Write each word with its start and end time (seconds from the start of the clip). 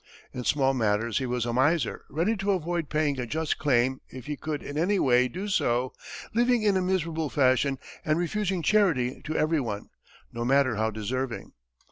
In 0.33 0.43
small 0.45 0.73
matters 0.73 1.19
he 1.19 1.27
was 1.27 1.45
a 1.45 1.53
miser, 1.53 2.05
ready 2.09 2.35
to 2.37 2.53
avoid 2.53 2.89
paying 2.89 3.19
a 3.19 3.27
just 3.27 3.59
claim 3.59 4.01
if 4.09 4.25
he 4.25 4.35
could 4.35 4.63
in 4.63 4.75
any 4.75 4.97
way 4.97 5.27
do 5.27 5.47
so, 5.47 5.93
living 6.33 6.63
in 6.63 6.75
a 6.75 6.81
miserable 6.81 7.29
fashion 7.29 7.77
and 8.03 8.17
refusing 8.17 8.63
charity 8.63 9.21
to 9.25 9.37
every 9.37 9.61
one, 9.61 9.89
no 10.33 10.43
matter 10.43 10.75
how 10.75 10.89
deserving. 10.89 11.51